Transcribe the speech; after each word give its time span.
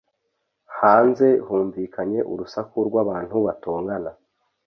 Hanze 0.79 1.27
humvikanye 1.47 2.19
urusaku 2.31 2.77
rw’abantu 2.87 3.35
batongana 3.45 4.11